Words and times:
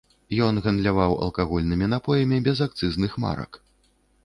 Ён 0.45 0.55
гандляваў 0.67 1.13
алкагольнымі 1.25 1.91
напоямі 1.93 2.41
без 2.49 2.65
акцызных 2.69 3.11
марак. 3.27 3.63